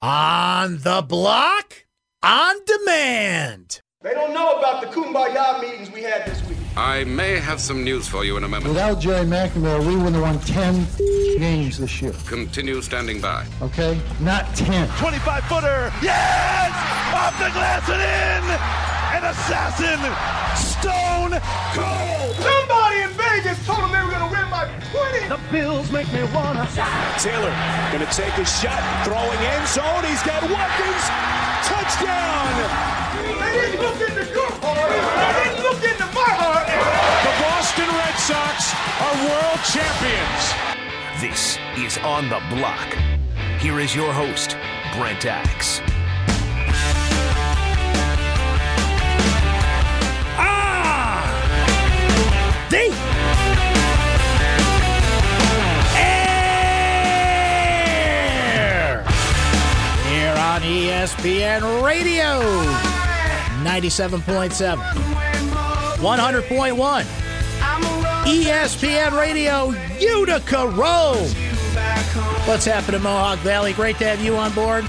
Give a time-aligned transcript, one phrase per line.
[0.00, 1.86] On the block,
[2.22, 3.80] on demand.
[4.00, 6.56] They don't know about the kumbaya meetings we had this week.
[6.76, 8.68] I may have some news for you in a moment.
[8.68, 10.86] Without Gerry McNamara, we wouldn't have won 10
[11.40, 12.12] games this year.
[12.28, 13.44] Continue standing by.
[13.60, 14.00] Okay?
[14.20, 14.88] Not 10.
[14.98, 15.92] 25 footer.
[16.00, 16.70] Yes!
[17.12, 18.44] Off the glass and in!
[19.18, 19.98] An assassin!
[20.54, 21.40] Stone
[21.74, 22.36] Cold!
[22.36, 25.28] Somebody in Vegas told them they were going to win by 20.
[25.28, 26.66] The Bills make me wanna.
[27.18, 27.52] Taylor
[27.92, 30.04] gonna take a shot, throwing end zone.
[30.04, 31.04] He's got Watkins.
[31.68, 32.54] Touchdown!
[33.12, 34.88] They didn't look into your heart.
[34.88, 36.66] They didn't look into my heart.
[37.24, 38.72] The Boston Red Sox
[39.04, 40.44] are world champions.
[41.20, 42.96] This is On the Block.
[43.60, 44.56] Here is your host,
[44.96, 45.80] Brent Axe.
[50.38, 51.26] Ah!
[52.70, 53.17] D!
[60.58, 62.40] On ESPN Radio
[63.62, 64.76] 97.7,
[65.98, 67.04] 100.1.
[68.24, 71.28] ESPN Radio Utica Rome.
[72.48, 73.72] What's happening, Mohawk Valley?
[73.72, 74.82] Great to have you on board.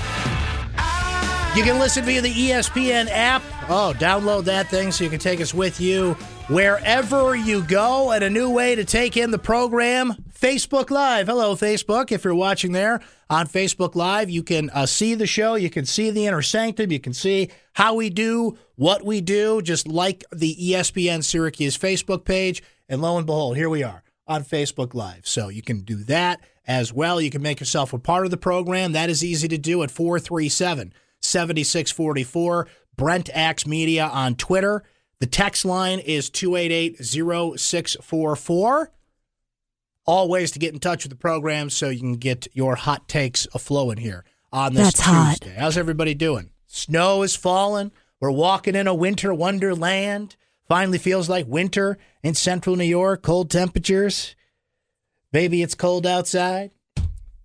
[1.56, 3.44] You can listen via the ESPN app.
[3.70, 6.14] Oh, download that thing so you can take us with you
[6.48, 8.12] wherever you go.
[8.12, 11.28] And a new way to take in the program Facebook Live.
[11.28, 12.14] Hello, Facebook.
[12.14, 15.56] If you're watching there on Facebook Live, you can uh, see the show.
[15.56, 16.94] You can see the inner sanctum.
[16.94, 22.24] You can see how we do what we do, just like the ESPN Syracuse Facebook
[22.24, 22.64] page.
[22.88, 25.28] And lo and behold, here we are on Facebook Live.
[25.28, 27.20] So you can do that as well.
[27.20, 28.94] You can make yourself a part of the program.
[28.94, 32.68] That is easy to do at 437 7644.
[32.96, 34.84] Brent Axe Media on Twitter.
[35.20, 38.92] The text line is 288 0644.
[40.10, 43.08] All ways to get in touch with the program so you can get your hot
[43.08, 45.38] takes aflowing here on this That's hot.
[45.40, 45.56] Tuesday.
[45.56, 46.50] How's everybody doing?
[46.66, 47.92] Snow is falling.
[48.20, 50.36] We're walking in a winter wonderland.
[50.68, 54.36] Finally feels like winter in central New York, cold temperatures.
[55.32, 56.72] Baby, it's cold outside.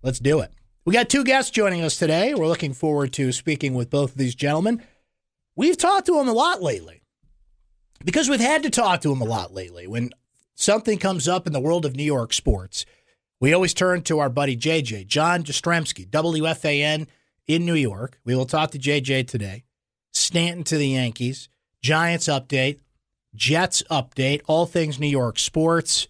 [0.01, 0.51] Let's do it.
[0.85, 2.33] We got two guests joining us today.
[2.33, 4.81] We're looking forward to speaking with both of these gentlemen.
[5.55, 7.03] We've talked to them a lot lately
[8.03, 9.85] because we've had to talk to them a lot lately.
[9.85, 10.09] When
[10.55, 12.85] something comes up in the world of New York sports,
[13.39, 17.07] we always turn to our buddy JJ, John Jastremski, WFAN
[17.47, 18.19] in New York.
[18.25, 19.63] We will talk to JJ today.
[20.13, 21.49] Stanton to the Yankees,
[21.81, 22.79] Giants update,
[23.35, 26.07] Jets update, all things New York sports.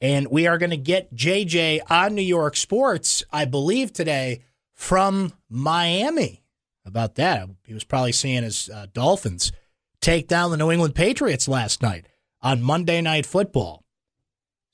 [0.00, 4.42] And we are going to get JJ on New York sports, I believe, today
[4.74, 6.42] from Miami.
[6.84, 7.48] About that?
[7.64, 9.52] He was probably seeing his uh, Dolphins
[10.00, 12.06] take down the New England Patriots last night
[12.42, 13.84] on Monday Night Football.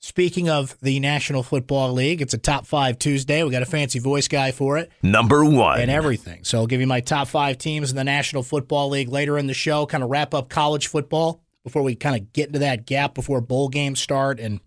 [0.01, 3.43] Speaking of the National Football League, it's a top five Tuesday.
[3.43, 5.81] We got a fancy voice guy for it Number one.
[5.81, 6.45] and everything.
[6.45, 9.47] So I'll give you my top five teams in the National Football League later in
[9.47, 12.85] the show, kind of wrap up college football before we kind of get into that
[12.85, 14.61] gap before bowl games start and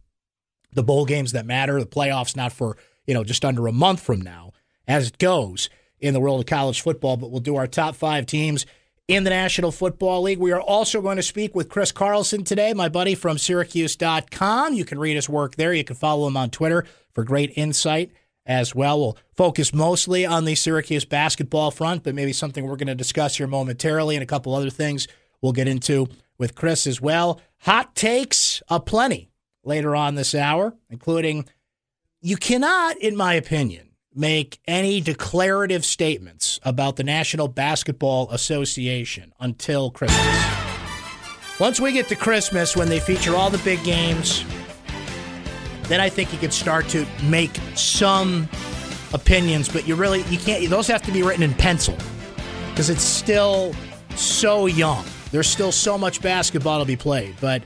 [0.74, 1.80] the bowl games that matter.
[1.80, 2.76] The playoffs not for,
[3.06, 4.52] you know, just under a month from now
[4.86, 8.26] as it goes in the world of college football, but we'll do our top five
[8.26, 8.66] teams
[9.12, 10.38] in the National Football League.
[10.38, 14.72] We are also going to speak with Chris Carlson today, my buddy from Syracuse.com.
[14.72, 15.74] You can read his work there.
[15.74, 18.10] You can follow him on Twitter for great insight
[18.46, 18.98] as well.
[18.98, 23.36] We'll focus mostly on the Syracuse basketball front, but maybe something we're going to discuss
[23.36, 25.08] here momentarily and a couple other things
[25.42, 26.08] we'll get into
[26.38, 27.38] with Chris as well.
[27.60, 29.30] Hot takes aplenty
[29.62, 31.44] later on this hour, including
[32.22, 39.90] you cannot, in my opinion, make any declarative statements about the National Basketball Association until
[39.90, 40.44] Christmas.
[41.58, 44.44] Once we get to Christmas, when they feature all the big games,
[45.84, 48.48] then I think you could start to make some
[49.12, 50.68] opinions, but you really you can't.
[50.68, 51.96] Those have to be written in pencil
[52.70, 53.74] because it's still
[54.16, 55.04] so young.
[55.30, 57.62] There's still so much basketball to be played, but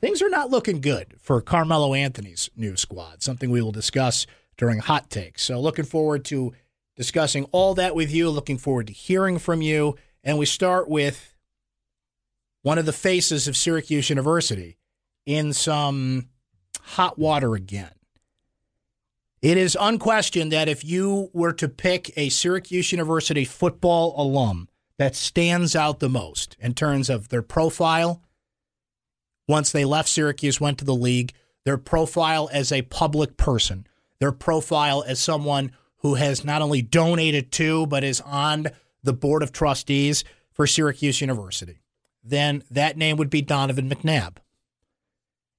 [0.00, 3.22] things are not looking good for Carmelo Anthony's new squad.
[3.22, 4.26] Something we will discuss
[4.58, 5.42] during hot takes.
[5.42, 6.52] So looking forward to
[6.96, 8.28] discussing all that with you.
[8.28, 11.34] Looking forward to hearing from you, and we start with
[12.62, 14.76] one of the faces of Syracuse University
[15.24, 16.28] in some
[16.82, 17.92] hot water again.
[19.40, 24.68] It is unquestioned that if you were to pick a Syracuse University football alum
[24.98, 28.20] that stands out the most in terms of their profile,
[29.46, 31.32] once they left Syracuse, went to the league,
[31.64, 33.86] their profile as a public person,
[34.20, 38.68] their profile as someone who has not only donated to, but is on
[39.02, 41.80] the board of trustees for Syracuse University,
[42.22, 44.36] then that name would be Donovan McNabb.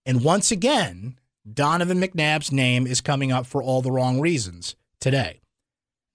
[0.06, 1.20] And once again,
[1.52, 5.42] Donovan McNabb's name is coming up for all the wrong reasons today.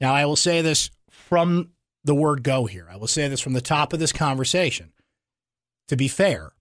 [0.01, 1.71] Now, I will say this from
[2.05, 2.89] the word go here.
[2.91, 4.93] I will say this from the top of this conversation.
[5.89, 6.53] To be fair,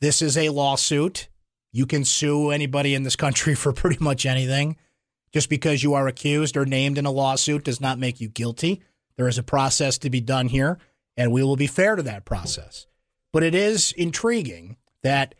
[0.00, 1.28] this is a lawsuit.
[1.72, 4.76] You can sue anybody in this country for pretty much anything.
[5.36, 8.80] Just because you are accused or named in a lawsuit does not make you guilty.
[9.18, 10.78] There is a process to be done here,
[11.14, 12.86] and we will be fair to that process.
[13.34, 15.34] But it is intriguing that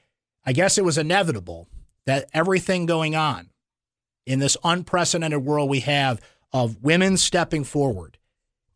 [0.44, 1.66] I guess it was inevitable
[2.04, 3.48] that everything going on
[4.26, 6.20] in this unprecedented world we have
[6.52, 8.18] of women stepping forward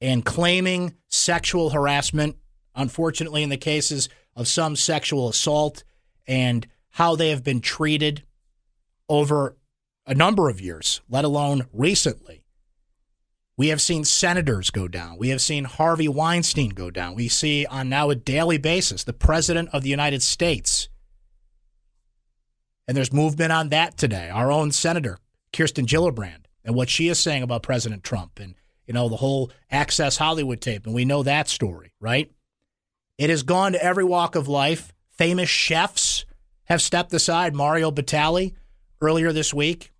[0.00, 2.38] and claiming sexual harassment,
[2.74, 5.84] unfortunately, in the cases of some sexual assault,
[6.26, 8.22] and how they have been treated
[9.06, 9.54] over
[10.10, 12.42] a number of years, let alone recently.
[13.56, 15.18] We have seen senators go down.
[15.18, 17.14] We have seen Harvey Weinstein go down.
[17.14, 20.88] We see on now a daily basis the president of the United States.
[22.88, 24.30] And there's movement on that today.
[24.30, 25.18] Our own senator,
[25.52, 28.56] Kirsten Gillibrand, and what she is saying about President Trump and
[28.88, 32.32] you know the whole Access Hollywood tape and we know that story, right?
[33.16, 34.92] It has gone to every walk of life.
[35.12, 36.24] Famous chefs
[36.64, 38.54] have stepped aside, Mario Batali
[39.00, 39.92] earlier this week,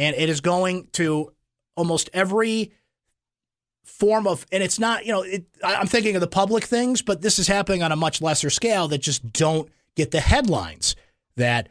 [0.00, 1.30] and it is going to
[1.76, 2.72] almost every
[3.84, 7.20] form of and it's not, you know, it, I'm thinking of the public things, but
[7.20, 10.96] this is happening on a much lesser scale that just don't get the headlines
[11.36, 11.68] that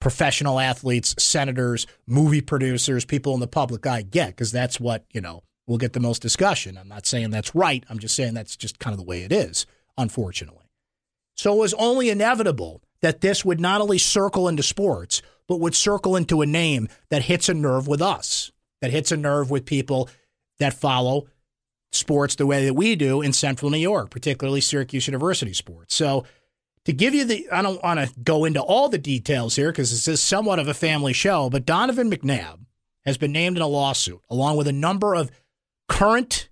[0.00, 5.20] professional athletes, senators, movie producers, people in the public eye get, because that's what, you
[5.20, 6.76] know, will get the most discussion.
[6.76, 7.84] I'm not saying that's right.
[7.88, 9.66] I'm just saying that's just kind of the way it is,
[9.96, 10.66] unfortunately.
[11.36, 15.74] So it was only inevitable that this would not only circle into sports, but would
[15.74, 18.50] circle into a name that hits a nerve with us,
[18.80, 20.08] that hits a nerve with people
[20.58, 21.26] that follow
[21.90, 25.94] sports the way that we do in central New York, particularly Syracuse University sports.
[25.94, 26.24] So
[26.84, 29.90] to give you the, I don't want to go into all the details here because
[29.90, 32.60] this is somewhat of a family show, but Donovan McNabb
[33.04, 35.30] has been named in a lawsuit along with a number of
[35.88, 36.48] current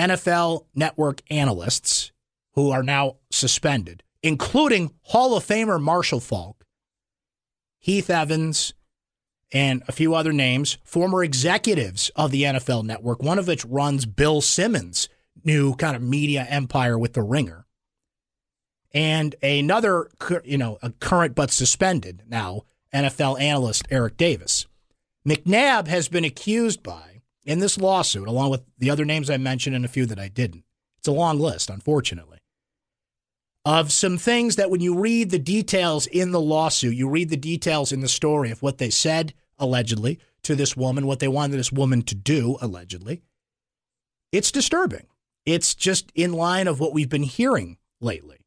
[0.00, 2.12] NFL network analysts
[2.54, 6.64] who are now suspended, including Hall of Famer Marshall Faulk,
[7.78, 8.74] Heath Evans,
[9.52, 14.04] and a few other names, former executives of the NFL network, one of which runs
[14.04, 15.08] Bill Simmons'
[15.44, 17.66] new kind of media empire with The Ringer
[18.92, 20.08] and another,
[20.44, 22.62] you know, a current but suspended now
[22.92, 24.66] NFL analyst, Eric Davis.
[25.26, 29.76] McNabb has been accused by, in this lawsuit, along with the other names I mentioned
[29.76, 30.64] and a few that I didn't.
[30.98, 32.37] It's a long list, unfortunately,
[33.68, 37.36] of some things that when you read the details in the lawsuit, you read the
[37.36, 41.58] details in the story of what they said, allegedly, to this woman, what they wanted
[41.58, 43.20] this woman to do, allegedly.
[44.32, 45.06] It's disturbing.
[45.44, 48.38] It's just in line of what we've been hearing lately.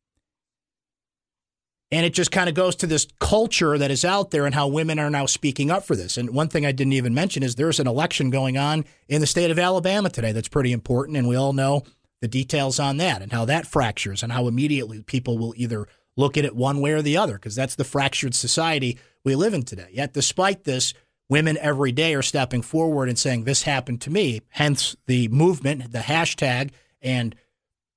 [1.91, 4.69] And it just kind of goes to this culture that is out there and how
[4.69, 6.17] women are now speaking up for this.
[6.17, 9.27] And one thing I didn't even mention is there's an election going on in the
[9.27, 11.15] state of Alabama today that's pretty important.
[11.15, 11.83] And we all know
[12.21, 16.37] the details on that and how that fractures and how immediately people will either look
[16.37, 19.63] at it one way or the other because that's the fractured society we live in
[19.63, 19.89] today.
[19.91, 20.93] Yet, despite this,
[21.29, 24.41] women every day are stepping forward and saying, This happened to me.
[24.49, 26.71] Hence the movement, the hashtag,
[27.01, 27.35] and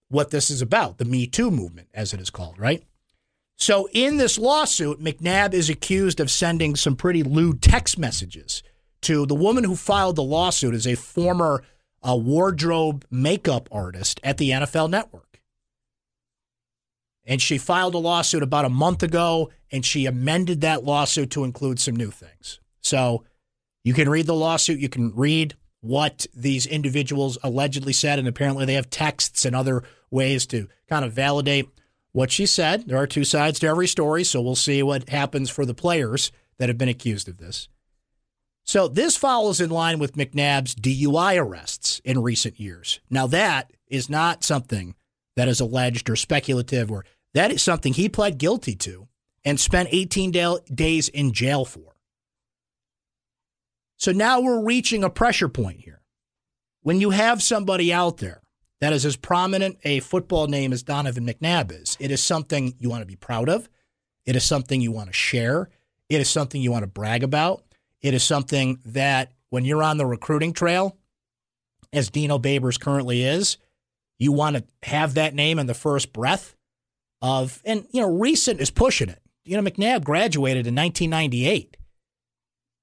[0.09, 2.83] what this is about the Me Too movement, as it is called, right?
[3.57, 8.63] So, in this lawsuit, McNabb is accused of sending some pretty lewd text messages
[9.03, 11.63] to the woman who filed the lawsuit is a former
[12.09, 15.41] uh, wardrobe makeup artist at the NFL Network.
[17.27, 21.45] And she filed a lawsuit about a month ago, and she amended that lawsuit to
[21.45, 22.61] include some new things.
[22.83, 23.25] So,
[23.83, 28.65] you can read the lawsuit, you can read what these individuals allegedly said, and apparently
[28.65, 31.69] they have texts and other ways to kind of validate
[32.13, 32.89] what she said.
[32.89, 36.33] There are two sides to every story, so we'll see what happens for the players
[36.59, 37.69] that have been accused of this.
[38.65, 43.01] So this follows in line with McNabb's DUI arrests in recent years.
[43.11, 44.95] Now that is not something
[45.37, 47.05] that is alleged or speculative or
[47.35, 49.09] that is something he pled guilty to
[49.45, 51.95] and spent 18 da- days in jail for.
[53.97, 56.01] So now we're reaching a pressure point here.
[56.81, 58.45] When you have somebody out there
[58.81, 61.97] that is as prominent a football name as Donovan McNabb is.
[62.01, 63.69] It is something you want to be proud of.
[64.27, 65.71] It is something you want to share.
[66.11, 67.65] It is something you want to brag about.
[68.05, 70.99] It is something that when you're on the recruiting trail,
[71.91, 73.57] as Dino Babers currently is,
[74.19, 76.55] you want to have that name in the first breath
[77.23, 79.23] of, and, you know, recent is pushing it.
[79.47, 81.79] You know, McNabb graduated in 1998.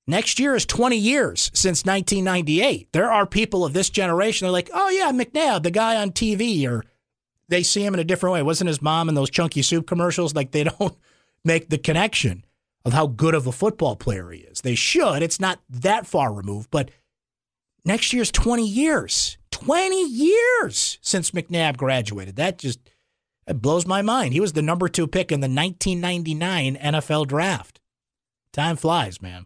[0.08, 2.92] Next year is 20 years since 1998.
[2.92, 4.46] There are people of this generation.
[4.46, 6.84] They're like, oh, yeah, McNabb, the guy on TV, or
[7.48, 8.42] they see him in a different way.
[8.42, 10.34] Wasn't his mom in those chunky soup commercials?
[10.34, 10.98] Like, they don't
[11.46, 12.44] make the connection
[12.86, 14.62] of how good of a football player he is.
[14.62, 15.22] They should.
[15.22, 16.92] It's not that far removed, but
[17.86, 19.38] next year's 20 years.
[19.52, 22.36] 20 years since McNabb graduated.
[22.38, 22.80] That just
[23.46, 24.34] that blows my mind.
[24.34, 27.80] He was the number two pick in the 1999 NFL draft.
[28.54, 29.46] Time flies, man.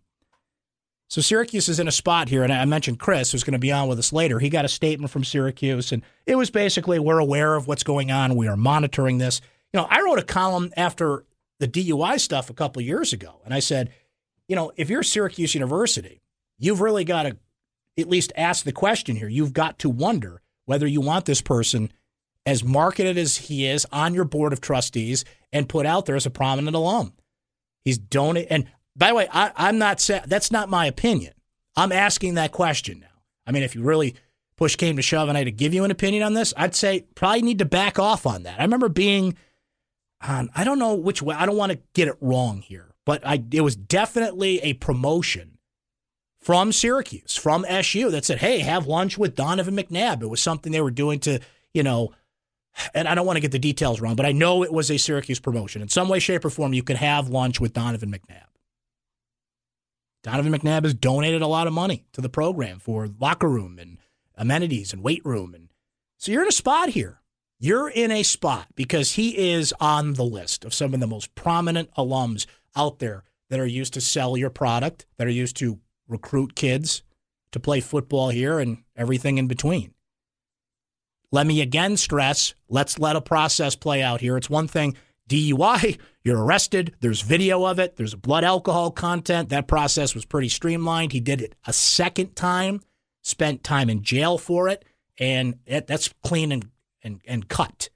[1.07, 3.71] So Syracuse is in a spot here, and I mentioned Chris, who's going to be
[3.71, 4.39] on with us later.
[4.39, 8.11] He got a statement from Syracuse, and it was basically, we're aware of what's going
[8.11, 8.35] on.
[8.35, 9.39] We are monitoring this.
[9.71, 11.25] You know, I wrote a column after
[11.59, 13.91] the DUI stuff a couple years ago, and I said,
[14.47, 16.21] you know, if you're Syracuse University,
[16.59, 17.37] you've really got to
[17.97, 19.29] at least ask the question here.
[19.29, 21.91] You've got to wonder whether you want this person
[22.45, 26.25] as marketed as he is on your board of trustees and put out there as
[26.25, 27.13] a prominent alum.
[27.83, 31.33] He's donated, and by the way, I, I'm not saying that's not my opinion.
[31.75, 33.07] I'm asking that question now.
[33.45, 34.15] I mean, if you really
[34.57, 36.75] push came to shove and I had to give you an opinion on this, I'd
[36.75, 38.59] say probably need to back off on that.
[38.59, 39.35] I remember being
[40.27, 43.43] I don't know which way, I don't want to get it wrong here, but I
[43.51, 45.57] it was definitely a promotion
[46.39, 50.21] from Syracuse, from SU that said, hey, have lunch with Donovan McNabb.
[50.21, 51.39] It was something they were doing to,
[51.73, 52.13] you know,
[52.93, 54.97] and I don't want to get the details wrong, but I know it was a
[54.97, 55.81] Syracuse promotion.
[55.81, 58.45] In some way, shape, or form, you could have lunch with Donovan McNabb.
[60.23, 63.97] Donovan McNabb has donated a lot of money to the program for locker room and
[64.35, 65.53] amenities and weight room.
[65.53, 65.69] And
[66.17, 67.21] so you're in a spot here.
[67.57, 71.33] You're in a spot because he is on the list of some of the most
[71.35, 72.45] prominent alums
[72.75, 77.03] out there that are used to sell your product, that are used to recruit kids
[77.51, 79.93] to play football here and everything in between.
[81.31, 84.37] Let me again stress let's let a process play out here.
[84.37, 84.95] It's one thing
[85.29, 86.95] DUI, you're arrested.
[86.99, 87.95] There's video of it.
[87.95, 89.49] There's blood alcohol content.
[89.49, 91.13] That process was pretty streamlined.
[91.13, 92.81] He did it a second time,
[93.23, 94.85] spent time in jail for it,
[95.17, 96.69] and that's clean and,
[97.05, 97.89] and, and cut.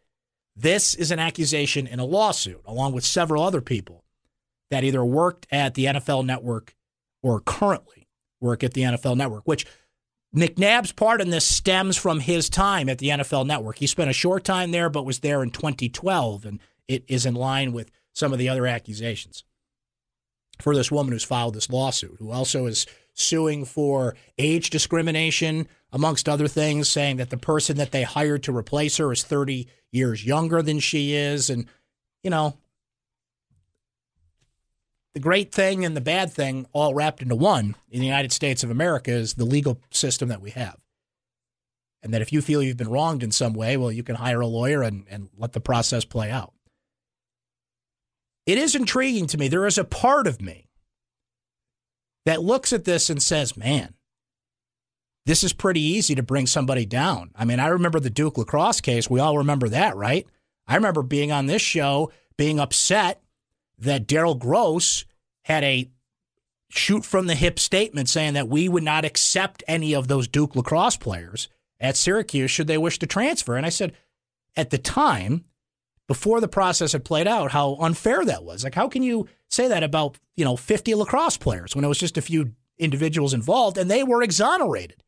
[0.56, 4.06] This is an accusation in a lawsuit, along with several other people
[4.70, 6.76] that either worked at the NFL network
[7.22, 8.08] or currently
[8.40, 9.66] work at the NFL network, which
[10.36, 13.78] McNabb's part in this stems from his time at the NFL network.
[13.78, 16.46] He spent a short time there, but was there in 2012.
[16.46, 19.44] And it is in line with some of the other accusations
[20.62, 26.30] for this woman who's filed this lawsuit, who also is suing for age discrimination, amongst
[26.30, 30.26] other things, saying that the person that they hired to replace her is 30 years
[30.26, 31.50] younger than she is.
[31.50, 31.66] And,
[32.24, 32.58] you know,
[35.14, 38.64] the great thing and the bad thing all wrapped into one in the United States
[38.64, 40.78] of America is the legal system that we have.
[42.02, 44.42] And that if you feel you've been wronged in some way, well, you can hire
[44.42, 46.54] a lawyer and, and let the process play out
[48.50, 49.48] it is intriguing to me.
[49.48, 50.69] There is a part of me
[52.26, 53.94] that looks at this and says, man,
[55.26, 57.32] this is pretty easy to bring somebody down.
[57.36, 59.10] I mean, I remember the Duke lacrosse case.
[59.10, 60.26] We all remember that, right?
[60.68, 63.22] I remember being on this show, being upset
[63.78, 65.06] that Daryl Gross
[65.44, 65.90] had a
[66.70, 70.56] shoot from the hip statement saying that we would not accept any of those Duke
[70.56, 71.50] lacrosse players
[71.80, 73.56] at Syracuse should they wish to transfer.
[73.56, 73.94] And I said,
[74.56, 75.46] at the time,
[76.10, 78.64] before the process had played out how unfair that was.
[78.64, 82.00] Like, how can you say that about, you know, 50 lacrosse players when it was
[82.00, 85.04] just a few individuals involved and they were exonerated?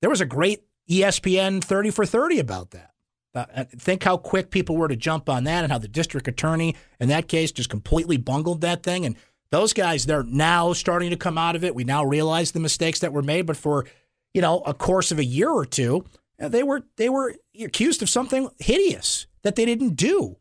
[0.00, 2.90] There was a great ESPN 30 for 30 about that.
[3.32, 6.74] Uh, think how quick people were to jump on that and how the district attorney
[6.98, 9.06] in that case just completely bungled that thing.
[9.06, 9.14] And
[9.52, 11.76] those guys, they're now starting to come out of it.
[11.76, 13.86] We now realize the mistakes that were made, but for,
[14.34, 16.04] you know, a course of a year or two,
[16.38, 17.34] they were they were
[17.64, 20.36] accused of something hideous that they didn't do.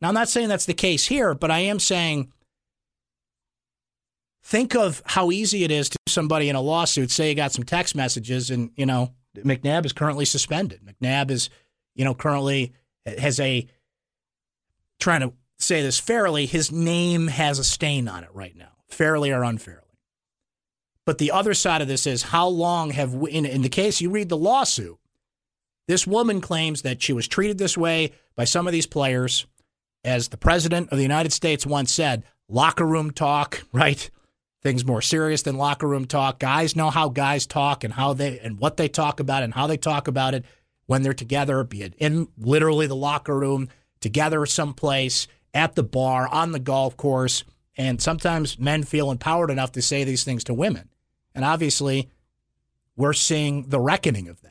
[0.00, 2.32] Now I'm not saying that's the case here, but I am saying
[4.42, 7.64] think of how easy it is to somebody in a lawsuit say you got some
[7.64, 10.80] text messages and you know McNabb is currently suspended.
[10.84, 11.50] McNabb is
[11.94, 12.72] you know currently
[13.06, 13.66] has a
[14.98, 19.30] trying to say this fairly, his name has a stain on it right now, fairly
[19.30, 19.82] or unfairly.
[21.04, 24.00] But the other side of this is how long have we, in, in the case
[24.00, 24.98] you read the lawsuit,
[25.88, 29.46] this woman claims that she was treated this way by some of these players.
[30.04, 34.08] As the president of the United States once said, locker room talk, right?
[34.62, 36.38] Things more serious than locker room talk.
[36.38, 39.66] Guys know how guys talk and how they and what they talk about and how
[39.66, 40.44] they talk about it
[40.86, 43.68] when they're together, be it in literally the locker room,
[44.00, 47.44] together someplace, at the bar, on the golf course.
[47.76, 50.88] And sometimes men feel empowered enough to say these things to women.
[51.34, 52.08] And obviously,
[52.96, 54.47] we're seeing the reckoning of that.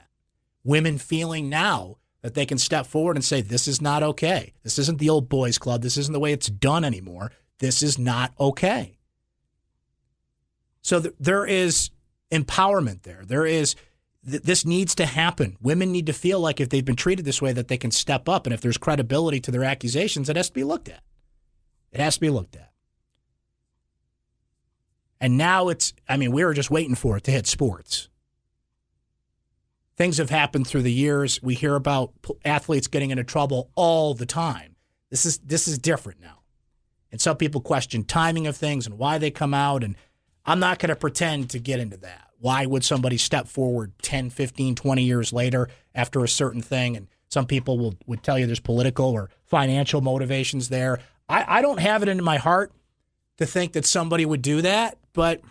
[0.68, 4.54] Women feeling now that they can step forward and say, This is not okay.
[4.64, 5.82] This isn't the old boys club.
[5.82, 7.32] This isn't the way it's done anymore.
[7.60, 8.98] This is not okay.
[10.82, 11.90] So th- there is
[12.34, 13.24] empowerment there.
[13.26, 13.76] There is,
[14.30, 15.56] th- this needs to happen.
[15.62, 18.28] Women need to feel like if they've been treated this way, that they can step
[18.28, 18.46] up.
[18.46, 21.02] And if there's credibility to their accusations, it has to be looked at.
[21.94, 22.74] It has to be looked at.
[25.22, 28.10] And now it's, I mean, we were just waiting for it to hit sports.
[29.98, 31.42] Things have happened through the years.
[31.42, 32.14] We hear about
[32.46, 34.76] athletes getting into trouble all the time.
[35.10, 36.40] This is this is different now.
[37.12, 39.96] And some people question timing of things and why they come out and
[40.46, 42.30] I'm not going to pretend to get into that.
[42.40, 47.08] Why would somebody step forward 10, 15, 20 years later after a certain thing and
[47.30, 51.00] some people will would tell you there's political or financial motivations there.
[51.28, 52.72] I, I don't have it in my heart
[53.38, 55.42] to think that somebody would do that, but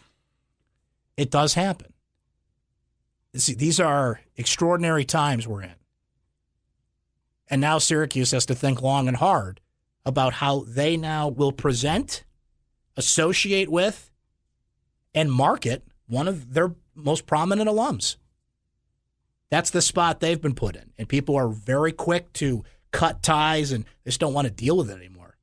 [1.17, 1.93] it does happen.
[3.37, 5.75] See, these are extraordinary times we're in.
[7.49, 9.61] And now Syracuse has to think long and hard
[10.05, 12.25] about how they now will present,
[12.97, 14.11] associate with,
[15.15, 18.17] and market one of their most prominent alums.
[19.51, 20.93] That's the spot they've been put in.
[20.99, 24.77] And people are very quick to cut ties and they just don't want to deal
[24.77, 25.37] with it anymore.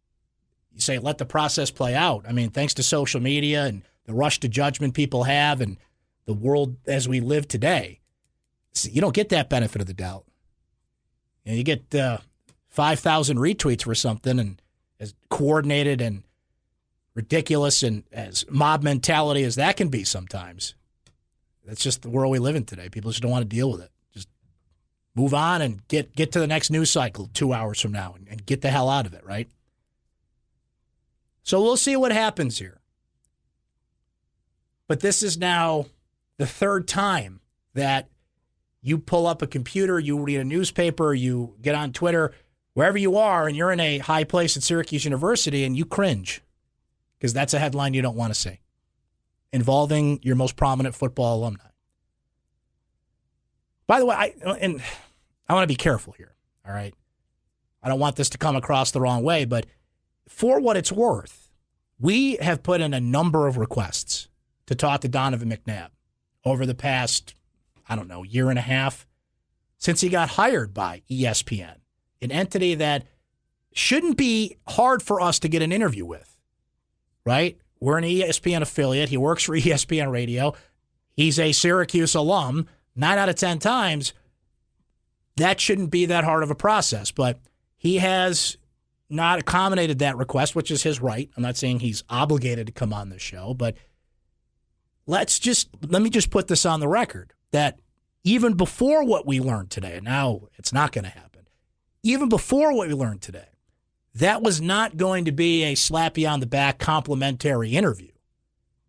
[0.73, 2.25] You say, let the process play out.
[2.27, 5.77] I mean, thanks to social media and the rush to judgment people have and
[6.25, 7.99] the world as we live today,
[8.83, 10.25] you don't get that benefit of the doubt.
[11.43, 12.17] You, you get uh,
[12.69, 14.61] 5,000 retweets for something and
[14.99, 16.23] as coordinated and
[17.13, 20.75] ridiculous and as mob mentality as that can be sometimes.
[21.65, 22.89] That's just the world we live in today.
[22.89, 23.91] People just don't want to deal with it.
[24.13, 24.27] Just
[25.15, 28.27] move on and get get to the next news cycle two hours from now and,
[28.27, 29.47] and get the hell out of it, right?
[31.43, 32.79] So we'll see what happens here.
[34.87, 35.85] But this is now
[36.43, 37.39] the third time
[37.73, 38.09] that
[38.81, 42.33] you pull up a computer, you read a newspaper, you get on Twitter,
[42.73, 46.41] wherever you are, and you're in a high place at Syracuse University and you cringe
[47.17, 48.59] because that's a headline you don't want to see
[49.53, 51.63] involving your most prominent football alumni.
[53.88, 54.83] By the way, I and
[55.47, 56.35] I want to be careful here.
[56.67, 56.93] All right,
[57.81, 59.65] I don't want this to come across the wrong way, but
[60.27, 61.50] for what it's worth,
[62.01, 64.27] we have put in a number of requests
[64.65, 65.88] to talk to Donovan McNabb
[66.45, 67.35] over the past,
[67.88, 69.07] I don't know, year and a half
[69.77, 71.75] since he got hired by ESPN,
[72.21, 73.06] an entity that
[73.73, 76.38] shouldn't be hard for us to get an interview with,
[77.25, 77.58] right?
[77.79, 79.10] We're an ESPN affiliate.
[79.10, 80.53] He works for ESPN Radio.
[81.12, 82.67] He's a Syracuse alum.
[82.95, 84.13] Nine out of 10 times,
[85.36, 87.12] that shouldn't be that hard of a process.
[87.12, 87.39] But
[87.75, 88.56] he has
[89.10, 91.29] not accommodated that request, which is his right.
[91.36, 93.75] I'm not saying he's obligated to come on the show, but
[95.05, 97.79] let's just let me just put this on the record that
[98.23, 101.47] even before what we learned today, and now it's not going to happen,
[102.03, 103.47] even before what we learned today,
[104.15, 108.11] that was not going to be a slappy on the back complimentary interview.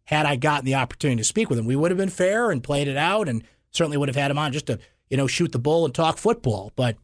[0.05, 2.63] Had I gotten the opportunity to speak with him, we would have been fair and
[2.63, 4.79] played it out, and certainly would have had him on just to
[5.11, 6.73] you know shoot the bull and talk football.
[6.77, 6.97] But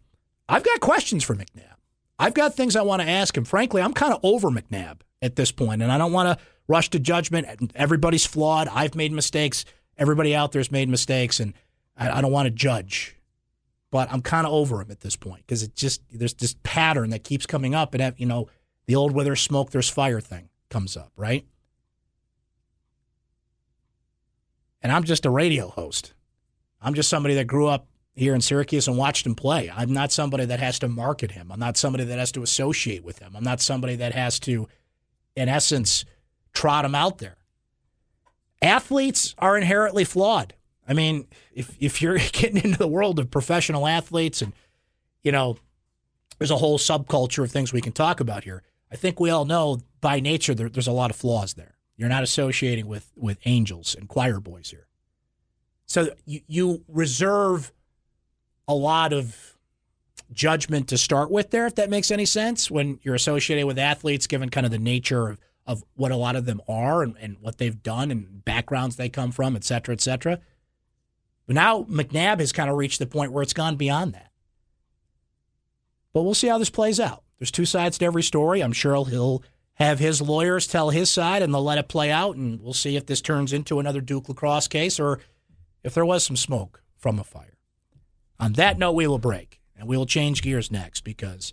[0.48, 1.76] I've got questions for McNabb.
[2.18, 3.44] I've got things I want to ask him.
[3.44, 6.90] Frankly, I'm kind of over McNabb at this point, and I don't want to rush
[6.90, 7.72] to judgment.
[7.74, 8.68] Everybody's flawed.
[8.68, 9.64] I've made mistakes.
[9.98, 11.52] Everybody out there's made mistakes, and
[11.96, 13.16] I, I don't want to judge
[13.90, 17.10] but I'm kind of over him at this point because it just there's this pattern
[17.10, 18.48] that keeps coming up, and you know
[18.86, 21.44] the old "where there's smoke, there's fire" thing comes up, right?
[24.82, 26.14] And I'm just a radio host.
[26.80, 29.70] I'm just somebody that grew up here in Syracuse and watched him play.
[29.74, 31.52] I'm not somebody that has to market him.
[31.52, 33.34] I'm not somebody that has to associate with him.
[33.36, 34.68] I'm not somebody that has to,
[35.36, 36.04] in essence,
[36.52, 37.36] trot them out there.
[38.62, 40.54] Athletes are inherently flawed.
[40.86, 44.52] I mean, if if you're getting into the world of professional athletes and
[45.22, 45.58] you know,
[46.38, 48.62] there's a whole subculture of things we can talk about here.
[48.90, 51.76] I think we all know by nature there, there's a lot of flaws there.
[51.96, 54.86] You're not associating with with angels and choir boys here.
[55.86, 57.72] So you, you reserve
[58.68, 59.58] a lot of
[60.32, 64.26] judgment to start with there, if that makes any sense, when you're associated with athletes,
[64.26, 67.36] given kind of the nature of, of what a lot of them are and, and
[67.40, 70.40] what they've done and backgrounds they come from, et cetera, et cetera.
[71.46, 74.30] But now McNabb has kind of reached the point where it's gone beyond that.
[76.12, 77.22] But we'll see how this plays out.
[77.38, 78.62] There's two sides to every story.
[78.62, 79.42] I'm sure he'll
[79.74, 82.36] have his lawyers tell his side and they'll let it play out.
[82.36, 85.20] And we'll see if this turns into another Duke lacrosse case or
[85.82, 87.58] if there was some smoke from a fire.
[88.38, 91.52] On that note, we will break and we will change gears next because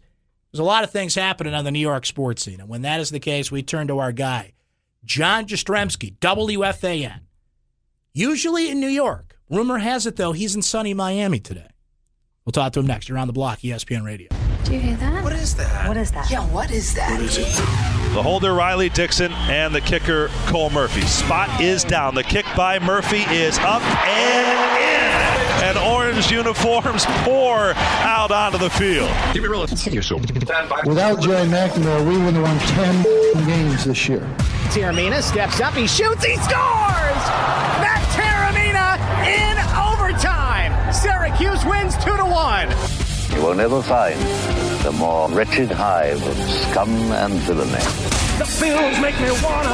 [0.52, 2.60] there's a lot of things happening on the New York sports scene.
[2.60, 4.54] And when that is the case, we turn to our guy,
[5.04, 7.22] John Jastremski, WFAN,
[8.14, 11.70] usually in New York Rumor has it, though, he's in sunny Miami today.
[12.46, 13.08] We'll talk to him next.
[13.08, 14.30] You're on the block, ESPN Radio.
[14.66, 15.24] Do you hear that?
[15.24, 15.88] What is that?
[15.88, 16.30] What is that?
[16.30, 17.12] Yeah, what is that?
[17.12, 17.46] What is it?
[18.14, 21.02] The holder, Riley Dixon, and the kicker, Cole Murphy.
[21.02, 22.16] Spot is down.
[22.16, 25.17] The kick by Murphy is up and in.
[25.64, 29.10] And orange uniforms pour out onto the field.
[29.34, 29.62] Keep it real.
[29.62, 34.20] Without Gerry McNamara, we wouldn't have won 10 games this year.
[34.70, 37.24] Taormina steps up, he shoots, he scores!
[37.82, 40.72] Matt Taormina in overtime!
[40.94, 42.70] Syracuse wins 2 to 1.
[43.36, 44.20] You will never find
[44.84, 47.72] the more wretched hive of scum and villainy.
[48.38, 49.74] The Bills make me wanna.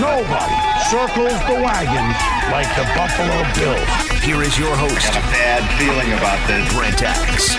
[0.00, 0.56] Nobody
[0.90, 2.16] circles the wagons
[2.52, 4.05] like the Buffalo Bills.
[4.26, 6.66] Here is your host, a bad feeling about this.
[6.74, 7.54] Brent Axe.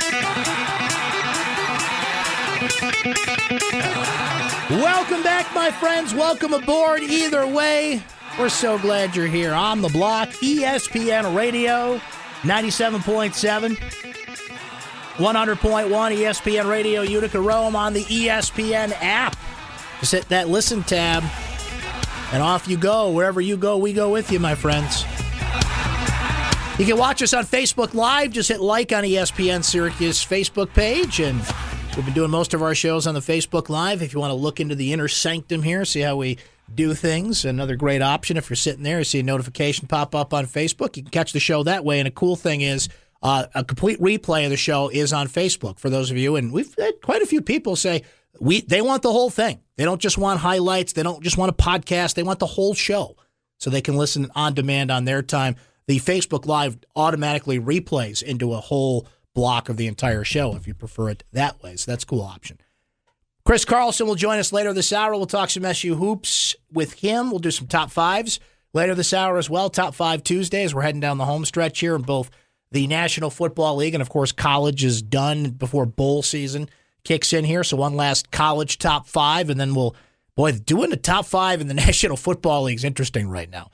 [4.69, 6.13] Welcome back, my friends.
[6.13, 7.03] Welcome aboard.
[7.03, 8.03] Either way,
[8.37, 10.27] we're so glad you're here on the block.
[10.27, 12.01] ESPN Radio,
[12.41, 13.77] 97.7,
[15.15, 19.37] 100.1 ESPN Radio, Utica Rome on the ESPN app.
[20.01, 21.23] Just hit that listen tab,
[22.33, 23.09] and off you go.
[23.11, 25.05] Wherever you go, we go with you, my friends.
[26.79, 28.29] You can watch us on Facebook Live.
[28.29, 31.39] Just hit like on ESPN Syracuse Facebook page, and
[31.95, 34.03] we've been doing most of our shows on the Facebook Live.
[34.03, 36.37] If you want to look into the inner sanctum here, see how we
[36.75, 38.37] do things, another great option.
[38.37, 41.33] If you're sitting there, you see a notification pop up on Facebook, you can catch
[41.33, 41.97] the show that way.
[41.97, 42.89] And a cool thing is,
[43.23, 46.53] uh, a complete replay of the show is on Facebook for those of you, and
[46.53, 48.03] we've had quite a few people say
[48.39, 49.61] we they want the whole thing.
[49.77, 50.93] They don't just want highlights.
[50.93, 52.13] They don't just want a podcast.
[52.13, 53.17] They want the whole show,
[53.57, 55.55] so they can listen on demand on their time.
[55.87, 60.73] The Facebook Live automatically replays into a whole block of the entire show if you
[60.73, 61.75] prefer it that way.
[61.75, 62.59] So that's a cool option.
[63.45, 65.11] Chris Carlson will join us later this hour.
[65.11, 67.29] We'll talk some SU hoops with him.
[67.29, 68.41] We'll do some top fives
[68.73, 69.69] later this hour as well.
[69.69, 70.75] Top five Tuesdays.
[70.75, 72.29] We're heading down the home stretch here in both
[72.71, 76.69] the National Football League and, of course, college is done before bowl season
[77.05, 77.63] kicks in here.
[77.63, 79.95] So one last college top five, and then we'll
[80.35, 83.69] boy doing the top five in the National Football League is interesting right now.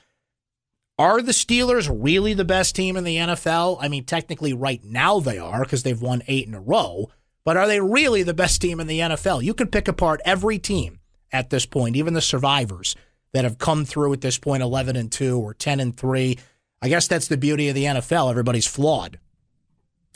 [1.00, 3.78] Are the Steelers really the best team in the NFL?
[3.82, 7.10] I mean, technically, right now they are because they've won eight in a row.
[7.44, 9.44] But are they really the best team in the NFL?
[9.44, 11.00] You can pick apart every team
[11.32, 12.96] at this point, even the survivors
[13.34, 16.38] that have come through at this point 11 and 2 or 10 and 3.
[16.82, 18.30] I guess that's the beauty of the NFL.
[18.30, 19.20] Everybody's flawed.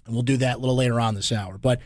[0.05, 1.57] And we'll do that a little later on this hour.
[1.57, 1.81] But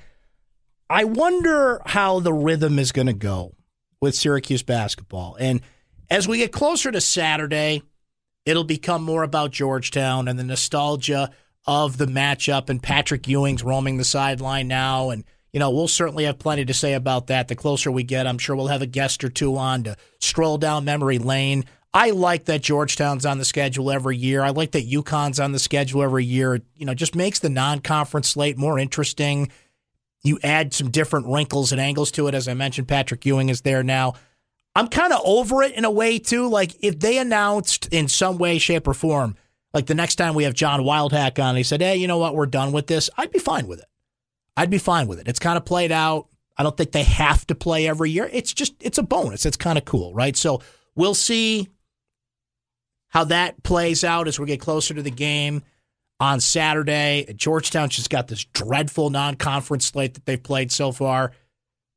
[0.89, 3.55] I wonder how the rhythm is going to go
[4.01, 5.37] with Syracuse basketball.
[5.39, 5.61] And
[6.09, 7.81] as we get closer to Saturday,
[8.45, 11.31] it'll become more about Georgetown and the nostalgia
[11.67, 15.11] of the matchup and Patrick Ewing's roaming the sideline now.
[15.11, 15.23] And,
[15.53, 17.47] you know, we'll certainly have plenty to say about that.
[17.47, 20.57] The closer we get, I'm sure we'll have a guest or two on to stroll
[20.57, 21.65] down memory lane.
[21.93, 24.43] I like that Georgetown's on the schedule every year.
[24.43, 26.61] I like that UConn's on the schedule every year.
[26.75, 29.51] You know, just makes the non-conference slate more interesting.
[30.23, 32.33] You add some different wrinkles and angles to it.
[32.33, 34.13] As I mentioned, Patrick Ewing is there now.
[34.75, 36.47] I'm kind of over it in a way too.
[36.47, 39.35] Like if they announced in some way, shape, or form,
[39.73, 42.35] like the next time we have John Wildhack on, he said, "Hey, you know what?
[42.35, 43.85] We're done with this." I'd be fine with it.
[44.55, 45.27] I'd be fine with it.
[45.27, 46.27] It's kind of played out.
[46.57, 48.29] I don't think they have to play every year.
[48.31, 49.45] It's just it's a bonus.
[49.45, 50.35] It's kind of cool, right?
[50.35, 50.61] So
[50.95, 51.67] we'll see
[53.09, 55.63] how that plays out as we get closer to the game
[56.19, 57.25] on Saturday.
[57.35, 61.33] Georgetown just got this dreadful non-conference slate that they've played so far.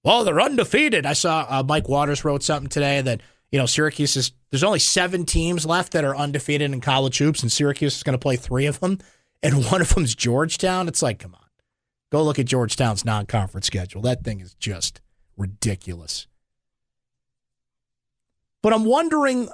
[0.05, 1.07] Well, they're undefeated.
[1.07, 4.33] I saw uh, Mike Waters wrote something today that you know Syracuse is.
[4.51, 8.13] There's only seven teams left that are undefeated in college hoops, and Syracuse is going
[8.13, 8.99] to play three of them,
[9.43, 10.87] and one of them's Georgetown.
[10.87, 11.47] It's like, come on,
[12.13, 14.03] go look at Georgetown's non-conference schedule.
[14.03, 15.01] That thing is just
[15.37, 16.27] ridiculous.
[18.63, 19.49] But I'm wondering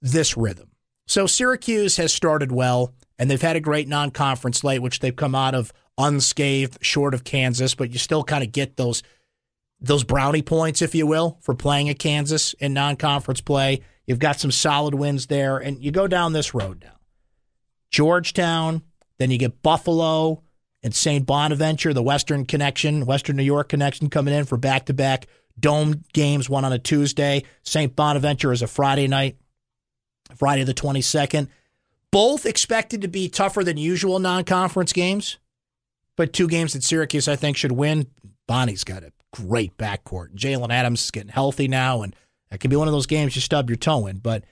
[0.00, 0.70] this rhythm.
[1.06, 5.34] So Syracuse has started well, and they've had a great non-conference slate, which they've come
[5.34, 9.02] out of unscathed, short of Kansas, but you still kind of get those
[9.86, 13.80] those brownie points, if you will, for playing at Kansas in non-conference play.
[14.06, 16.98] You've got some solid wins there, and you go down this road now.
[17.90, 18.82] Georgetown,
[19.18, 20.42] then you get Buffalo
[20.82, 21.24] and St.
[21.24, 25.26] Bonaventure, the Western connection, Western New York connection coming in for back-to-back
[25.58, 27.44] dome games, one on a Tuesday.
[27.62, 27.94] St.
[27.94, 29.38] Bonaventure is a Friday night,
[30.36, 31.48] Friday the 22nd.
[32.10, 35.38] Both expected to be tougher than usual non-conference games,
[36.16, 38.08] but two games that Syracuse, I think, should win.
[38.46, 40.34] Bonnie's got a great backcourt.
[40.36, 42.14] Jaylen Adams is getting healthy now, and
[42.50, 44.18] that could be one of those games you stub your toe in.
[44.18, 44.44] But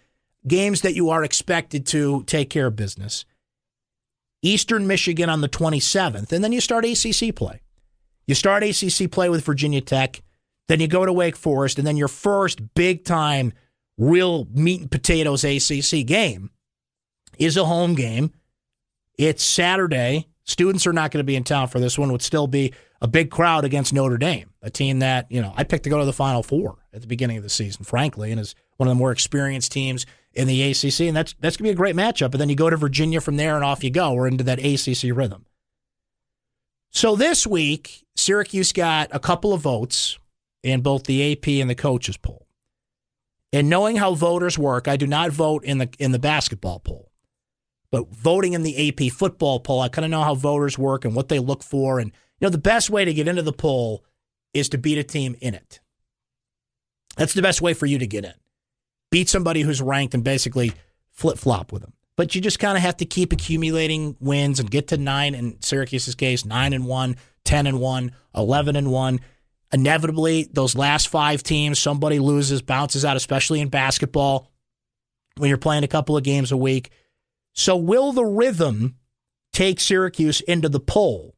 [0.46, 3.24] games that you are expected to take care of business.
[4.42, 7.60] Eastern Michigan on the 27th, and then you start ACC play.
[8.26, 10.20] You start ACC play with Virginia Tech,
[10.68, 13.52] then you go to Wake Forest, and then your first big time,
[13.96, 16.50] real meat and potatoes ACC game
[17.38, 18.32] is a home game.
[19.16, 20.26] It's Saturday.
[20.44, 22.10] Students are not going to be in town for this one.
[22.10, 25.64] Would still be a big crowd against Notre Dame, a team that you know I
[25.64, 28.40] picked to go to the Final Four at the beginning of the season, frankly, and
[28.40, 31.72] is one of the more experienced teams in the ACC, and that's that's gonna be
[31.72, 32.32] a great matchup.
[32.32, 34.12] And then you go to Virginia from there, and off you go.
[34.14, 35.46] We're into that ACC rhythm.
[36.90, 40.18] So this week, Syracuse got a couple of votes
[40.62, 42.46] in both the AP and the coaches poll.
[43.52, 47.11] And knowing how voters work, I do not vote in the in the basketball poll.
[47.92, 51.14] But voting in the AP football poll, I kind of know how voters work and
[51.14, 52.00] what they look for.
[52.00, 54.02] And, you know, the best way to get into the poll
[54.54, 55.78] is to beat a team in it.
[57.16, 58.32] That's the best way for you to get in.
[59.10, 60.72] Beat somebody who's ranked and basically
[61.10, 61.92] flip flop with them.
[62.16, 65.60] But you just kind of have to keep accumulating wins and get to nine in
[65.60, 69.20] Syracuse's case, nine and one, 10 and one, 11 and one.
[69.70, 74.50] Inevitably, those last five teams, somebody loses, bounces out, especially in basketball
[75.36, 76.90] when you're playing a couple of games a week.
[77.52, 78.96] So, will the rhythm
[79.52, 81.36] take Syracuse into the poll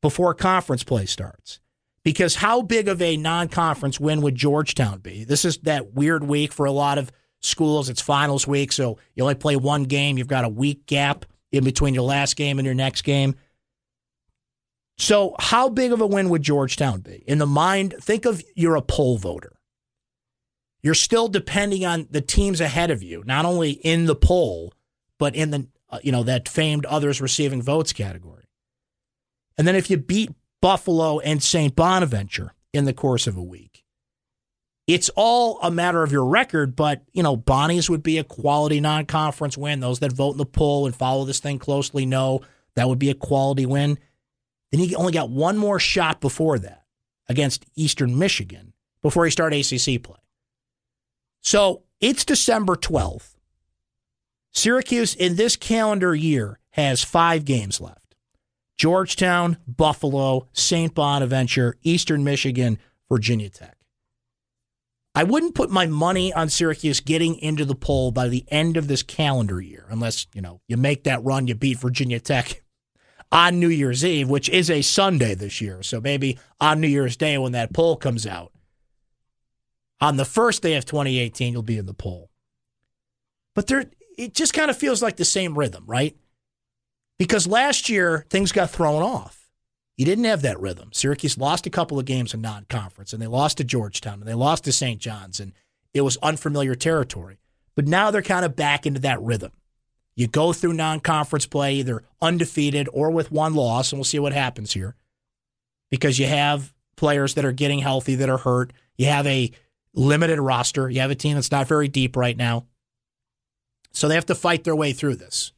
[0.00, 1.60] before conference play starts?
[2.02, 5.24] Because how big of a non conference win would Georgetown be?
[5.24, 7.88] This is that weird week for a lot of schools.
[7.88, 10.16] It's finals week, so you only play one game.
[10.16, 13.34] You've got a week gap in between your last game and your next game.
[14.96, 17.22] So, how big of a win would Georgetown be?
[17.26, 19.56] In the mind, think of you're a poll voter.
[20.82, 24.72] You're still depending on the teams ahead of you, not only in the poll,
[25.20, 28.48] but in the uh, you know that famed others receiving votes category.
[29.56, 31.76] And then if you beat Buffalo and St.
[31.76, 33.84] Bonaventure in the course of a week,
[34.86, 36.74] it's all a matter of your record.
[36.74, 39.78] But you know, Bonnie's would be a quality non-conference win.
[39.78, 42.40] Those that vote in the poll and follow this thing closely know
[42.74, 43.98] that would be a quality win.
[44.72, 46.84] Then he only got one more shot before that
[47.28, 50.16] against Eastern Michigan before he started ACC play.
[51.42, 53.34] So it's December 12th.
[54.52, 58.14] Syracuse in this calendar year has five games left
[58.76, 60.94] Georgetown, Buffalo, St.
[60.94, 62.78] Bonaventure, Eastern Michigan,
[63.10, 63.76] Virginia Tech.
[65.14, 68.86] I wouldn't put my money on Syracuse getting into the poll by the end of
[68.86, 72.62] this calendar year, unless, you know, you make that run, you beat Virginia Tech
[73.32, 75.82] on New Year's Eve, which is a Sunday this year.
[75.82, 78.52] So maybe on New Year's Day when that poll comes out,
[80.00, 82.30] on the first day of 2018, you'll be in the poll.
[83.54, 86.14] But there, it just kind of feels like the same rhythm, right?
[87.18, 89.50] Because last year, things got thrown off.
[89.96, 90.90] You didn't have that rhythm.
[90.92, 94.28] Syracuse lost a couple of games in non conference, and they lost to Georgetown, and
[94.28, 95.00] they lost to St.
[95.00, 95.52] John's, and
[95.94, 97.38] it was unfamiliar territory.
[97.74, 99.52] But now they're kind of back into that rhythm.
[100.16, 104.18] You go through non conference play either undefeated or with one loss, and we'll see
[104.18, 104.96] what happens here
[105.90, 108.72] because you have players that are getting healthy that are hurt.
[108.98, 109.50] You have a
[109.94, 110.90] limited roster.
[110.90, 112.66] You have a team that's not very deep right now.
[113.92, 115.52] So they have to fight their way through this.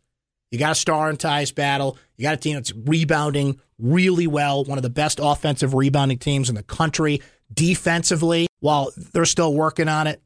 [0.50, 1.96] You got a star and Tyus Battle.
[2.16, 6.48] You got a team that's rebounding really well, one of the best offensive rebounding teams
[6.48, 7.20] in the country.
[7.52, 10.22] Defensively, while they're still working on it,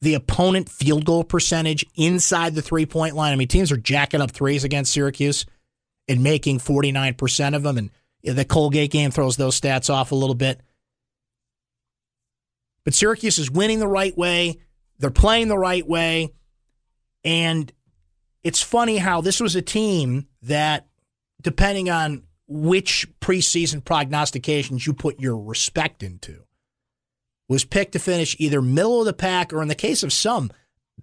[0.00, 3.32] the opponent field goal percentage inside the three point line.
[3.32, 5.46] I mean, teams are jacking up threes against Syracuse
[6.08, 7.76] and making 49% of them.
[7.76, 7.90] And
[8.24, 10.60] the Colgate game throws those stats off a little bit.
[12.84, 14.58] But Syracuse is winning the right way.
[14.98, 16.32] They're playing the right way.
[17.24, 17.72] And
[18.42, 20.86] it's funny how this was a team that,
[21.42, 26.44] depending on which preseason prognostications you put your respect into,
[27.48, 30.50] was picked to finish either middle of the pack or, in the case of some,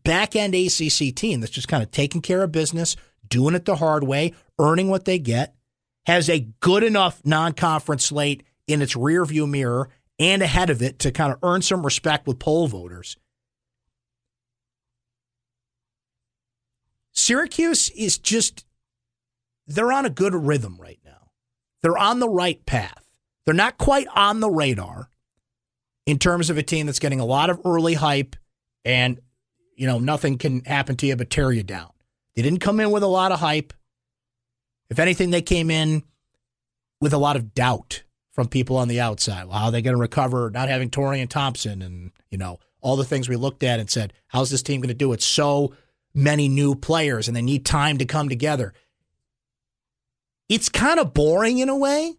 [0.03, 2.95] back end ACC team that's just kind of taking care of business,
[3.27, 5.55] doing it the hard way, earning what they get,
[6.05, 10.99] has a good enough non conference slate in its rearview mirror and ahead of it
[10.99, 13.17] to kind of earn some respect with poll voters.
[17.17, 18.63] Syracuse is just,
[19.65, 21.31] they're on a good rhythm right now.
[21.81, 23.03] They're on the right path.
[23.45, 25.09] They're not quite on the radar
[26.05, 28.35] in terms of a team that's getting a lot of early hype
[28.85, 29.19] and,
[29.75, 31.89] you know, nothing can happen to you but tear you down.
[32.35, 33.73] They didn't come in with a lot of hype.
[34.89, 36.03] If anything, they came in
[37.01, 39.45] with a lot of doubt from people on the outside.
[39.45, 42.95] Well, how are they going to recover not having Taurean Thompson and, you know, all
[42.95, 45.21] the things we looked at and said, how's this team going to do it?
[45.21, 45.73] So
[46.17, 48.73] many new players and they need time to come together.
[50.49, 52.15] It's kind of boring in a way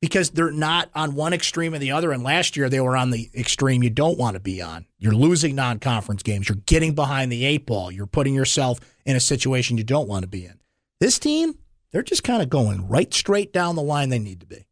[0.00, 2.12] because they're not on one extreme or the other.
[2.12, 4.86] And last year they were on the extreme you don't want to be on.
[4.98, 6.48] You're losing non conference games.
[6.48, 7.90] You're getting behind the eight ball.
[7.90, 10.60] You're putting yourself in a situation you don't want to be in.
[11.00, 11.54] This team,
[11.92, 14.66] they're just kind of going right straight down the line they need to be.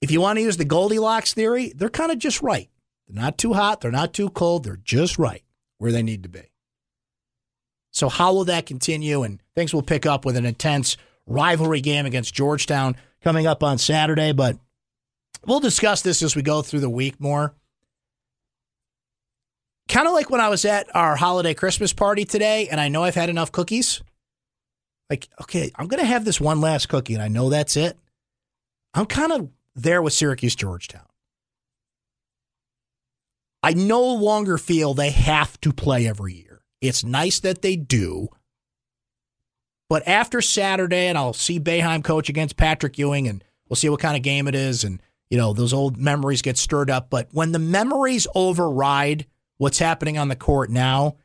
[0.00, 2.68] If you want to use the Goldilocks theory, they're kind of just right.
[3.08, 5.42] They're not too hot, they're not too cold, they're just right
[5.78, 6.42] where they need to be.
[7.90, 9.22] So, how will that continue?
[9.22, 13.78] And things will pick up with an intense rivalry game against Georgetown coming up on
[13.78, 14.32] Saturday.
[14.32, 14.58] But
[15.46, 17.54] we'll discuss this as we go through the week more.
[19.88, 23.04] Kind of like when I was at our holiday Christmas party today, and I know
[23.04, 24.02] I've had enough cookies.
[25.08, 27.96] Like, okay, I'm going to have this one last cookie, and I know that's it.
[28.92, 31.07] I'm kind of there with Syracuse Georgetown.
[33.62, 36.62] I no longer feel they have to play every year.
[36.80, 38.28] It's nice that they do.
[39.88, 44.00] But after Saturday, and I'll see Boeheim coach against Patrick Ewing, and we'll see what
[44.00, 44.84] kind of game it is.
[44.84, 47.10] And, you know, those old memories get stirred up.
[47.10, 51.16] But when the memories override what's happening on the court now,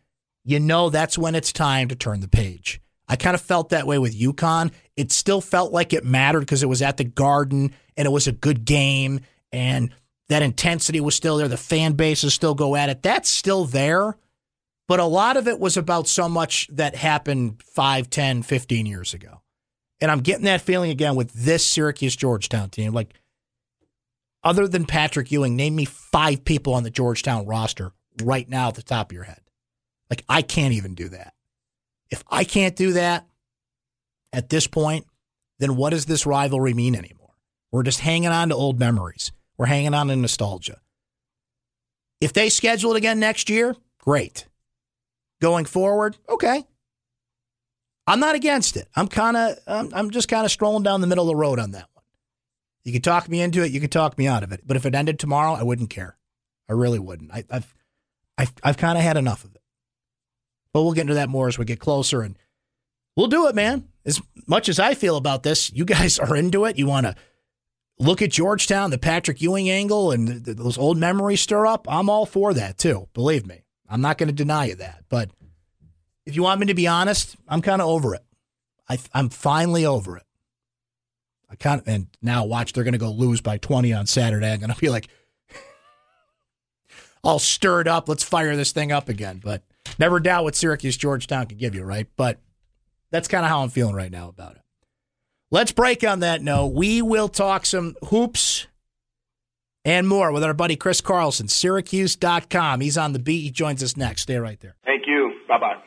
[0.44, 2.82] you know that's when it's time to turn the page.
[3.08, 4.72] I kind of felt that way with UConn.
[4.96, 8.28] It still felt like it mattered because it was at the Garden and it was
[8.28, 9.92] a good game and
[10.34, 11.48] that intensity was still there.
[11.48, 13.04] The fan bases still go at it.
[13.04, 14.18] That's still there.
[14.88, 19.14] But a lot of it was about so much that happened 5, 10, 15 years
[19.14, 19.42] ago.
[20.02, 22.94] And I'm getting that feeling again with this Syracuse Georgetown team.
[22.94, 23.14] Like,
[24.44, 27.92] other than Patrick Ewing, name me five people on the Georgetown roster
[28.24, 29.42] right now at the top of your head.
[30.10, 31.36] Like, I can't even do that.
[32.10, 33.28] If I can't do that
[34.34, 35.06] at this point,
[35.60, 37.36] then what does this rivalry mean anymore?
[37.72, 39.32] We're just hanging on to old memories.
[39.58, 40.80] We're hanging on to nostalgia.
[42.20, 44.48] If they schedule it again next year, great.
[45.42, 46.64] Going forward, okay.
[48.08, 48.88] I'm not against it.
[48.96, 51.60] I'm kind of, I'm, I'm just kind of strolling down the middle of the road
[51.60, 52.04] on that one.
[52.84, 53.72] You can talk me into it.
[53.72, 54.62] You can talk me out of it.
[54.66, 56.18] But if it ended tomorrow, I wouldn't care.
[56.70, 57.32] I really wouldn't.
[57.32, 57.74] I, I've,
[58.38, 59.62] I've, I've kind of had enough of it.
[60.74, 62.38] But we'll get into that more as we get closer, and
[63.16, 63.88] we'll do it, man.
[64.06, 66.78] As much as I feel about this, you guys are into it.
[66.78, 67.16] You want to
[68.00, 71.86] look at Georgetown, the Patrick Ewing angle, and the, those old memories stir up.
[71.90, 73.08] I'm all for that too.
[73.14, 75.04] Believe me, I'm not going to deny you that.
[75.10, 75.32] But
[76.26, 78.24] if you want me to be honest, I'm kind of over it.
[78.90, 80.24] I, I'm finally over it.
[81.50, 84.52] I kind of, and now watch, they're going to go lose by 20 on Saturday.
[84.52, 85.08] I'm going to be like,
[87.24, 88.10] all stirred up.
[88.10, 89.40] Let's fire this thing up again.
[89.44, 89.62] But
[90.00, 92.08] never doubt what Syracuse Georgetown can give you, right?
[92.16, 92.40] But
[93.12, 94.63] that's kind of how I'm feeling right now about it.
[95.54, 96.74] Let's break on that note.
[96.74, 98.66] We will talk some hoops
[99.86, 102.82] and more with our buddy Chris Carlson, Syracuse.com.
[102.82, 103.42] He's on the beat.
[103.42, 104.24] He joins us next.
[104.24, 104.76] Stay right there.
[104.84, 105.32] Thank you.
[105.48, 105.84] Bye bye.